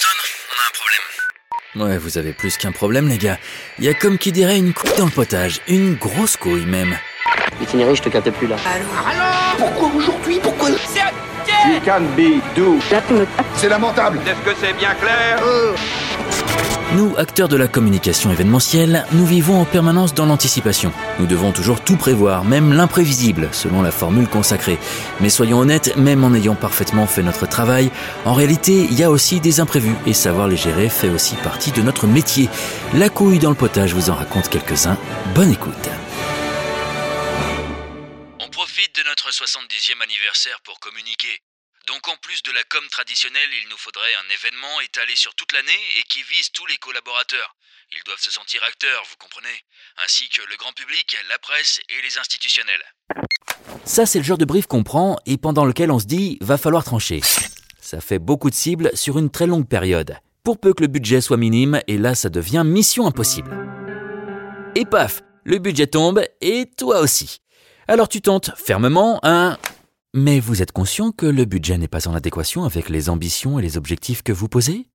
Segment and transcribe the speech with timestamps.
[0.00, 0.08] Houston,
[0.48, 1.90] on a un problème.
[1.90, 3.38] Ouais, vous avez plus qu'un problème, les gars.
[3.78, 5.60] Il y a comme qui dirait une couille dans le potage.
[5.68, 6.96] Une grosse couille, même.
[7.60, 8.56] Itinéraire, je te capte plus là.
[9.58, 12.78] Pourquoi aujourd'hui Pourquoi You can be do.
[13.56, 14.20] C'est lamentable.
[14.26, 15.38] Est-ce que c'est bien clair
[16.96, 20.92] Nous, acteurs de la communication événementielle, nous vivons en permanence dans l'anticipation.
[21.20, 24.76] Nous devons toujours tout prévoir, même l'imprévisible, selon la formule consacrée.
[25.20, 27.92] Mais soyons honnêtes, même en ayant parfaitement fait notre travail,
[28.24, 31.70] en réalité, il y a aussi des imprévus, et savoir les gérer fait aussi partie
[31.70, 32.48] de notre métier.
[32.94, 34.98] La couille dans le potage vous en raconte quelques-uns.
[35.36, 35.88] Bonne écoute.
[38.40, 41.40] On profite de notre 70e anniversaire pour communiquer.
[41.90, 45.52] Donc en plus de la com traditionnelle, il nous faudrait un événement étalé sur toute
[45.52, 47.56] l'année et qui vise tous les collaborateurs.
[47.90, 49.58] Ils doivent se sentir acteurs, vous comprenez
[50.04, 52.84] Ainsi que le grand public, la presse et les institutionnels.
[53.84, 56.58] Ça, c'est le genre de brief qu'on prend et pendant lequel on se dit va
[56.58, 57.22] falloir trancher.
[57.80, 60.16] Ça fait beaucoup de cibles sur une très longue période.
[60.44, 63.50] Pour peu que le budget soit minime, et là, ça devient mission impossible.
[64.76, 67.40] Et paf, le budget tombe et toi aussi.
[67.88, 69.58] Alors tu tentes fermement un.
[70.12, 73.62] Mais vous êtes conscient que le budget n'est pas en adéquation avec les ambitions et
[73.62, 74.88] les objectifs que vous posez?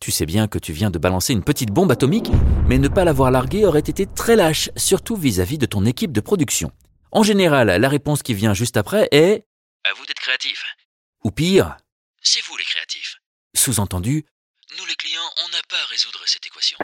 [0.00, 2.30] Tu sais bien que tu viens de balancer une petite bombe atomique,
[2.66, 6.20] mais ne pas l'avoir larguée aurait été très lâche, surtout vis-à-vis de ton équipe de
[6.20, 6.72] production.
[7.10, 9.46] En général, la réponse qui vient juste après est
[9.84, 10.64] À vous d'être créatifs.
[11.24, 11.76] ou pire,
[12.22, 13.16] C'est vous les créatifs.
[13.56, 14.26] sous-entendu,
[14.78, 16.76] Nous les clients, on n'a pas à résoudre cette équation.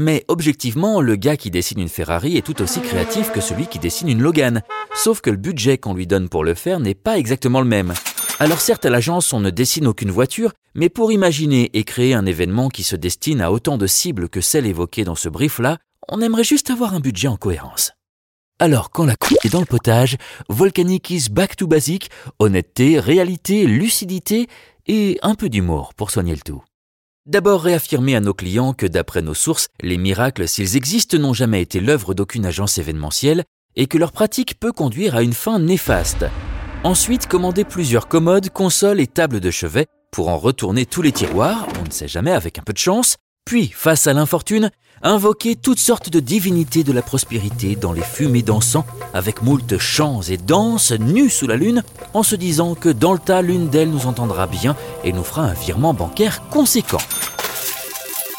[0.00, 3.80] Mais objectivement, le gars qui dessine une Ferrari est tout aussi créatif que celui qui
[3.80, 4.62] dessine une Logan.
[4.94, 7.94] Sauf que le budget qu'on lui donne pour le faire n'est pas exactement le même.
[8.38, 12.26] Alors certes, à l'agence, on ne dessine aucune voiture, mais pour imaginer et créer un
[12.26, 16.20] événement qui se destine à autant de cibles que celles évoquées dans ce brief-là, on
[16.20, 17.92] aimerait juste avoir un budget en cohérence.
[18.60, 20.16] Alors, quand la couille est dans le potage,
[20.48, 24.46] Volcanic is back to basic, honnêteté, réalité, lucidité
[24.86, 26.62] et un peu d'humour pour soigner le tout.
[27.28, 31.60] D'abord réaffirmer à nos clients que d'après nos sources, les miracles, s'ils existent, n'ont jamais
[31.60, 33.44] été l'œuvre d'aucune agence événementielle
[33.76, 36.24] et que leur pratique peut conduire à une fin néfaste.
[36.84, 41.68] Ensuite, commander plusieurs commodes, consoles et tables de chevet pour en retourner tous les tiroirs,
[41.78, 43.16] on ne sait jamais avec un peu de chance.
[43.44, 44.70] Puis, face à l'infortune,
[45.02, 50.22] invoquer toutes sortes de divinités de la prospérité dans les fumées dansant, avec moult chants
[50.22, 51.82] et danses nues sous la lune,
[52.14, 55.42] en se disant que dans le tas, l'une d'elles nous entendra bien et nous fera
[55.42, 56.98] un virement bancaire conséquent.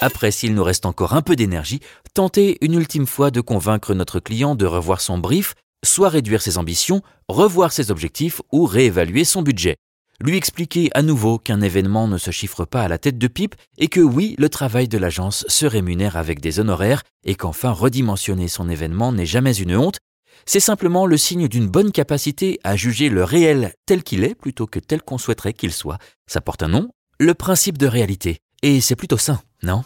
[0.00, 1.80] Après, s'il nous reste encore un peu d'énergie,
[2.12, 6.58] tenter une ultime fois de convaincre notre client de revoir son brief, soit réduire ses
[6.58, 9.76] ambitions, revoir ses objectifs ou réévaluer son budget.
[10.20, 13.54] Lui expliquer à nouveau qu'un événement ne se chiffre pas à la tête de pipe
[13.76, 18.48] et que oui, le travail de l'agence se rémunère avec des honoraires et qu'enfin redimensionner
[18.48, 19.98] son événement n'est jamais une honte,
[20.46, 24.66] c'est simplement le signe d'une bonne capacité à juger le réel tel qu'il est plutôt
[24.66, 25.98] que tel qu'on souhaiterait qu'il soit.
[26.26, 26.88] Ça porte un nom,
[27.18, 28.38] le principe de réalité.
[28.62, 29.82] Et c'est plutôt sain, non?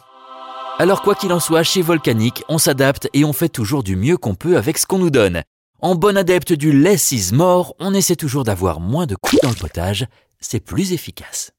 [0.79, 4.17] Alors quoi qu'il en soit, chez Volcanic, on s'adapte et on fait toujours du mieux
[4.17, 5.43] qu'on peut avec ce qu'on nous donne.
[5.83, 9.49] En bon adepte du less is more, on essaie toujours d'avoir moins de coups dans
[9.49, 10.05] le potage,
[10.39, 11.53] c'est plus efficace.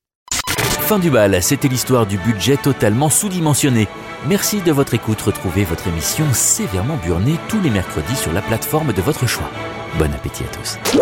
[0.51, 3.87] Fin du bal, c'était l'histoire du budget totalement sous-dimensionné.
[4.27, 8.93] Merci de votre écoute, retrouvez votre émission sévèrement burnée tous les mercredis sur la plateforme
[8.93, 9.49] de votre choix.
[9.97, 11.01] Bon appétit à tous.